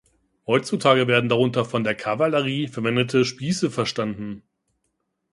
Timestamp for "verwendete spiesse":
2.67-3.69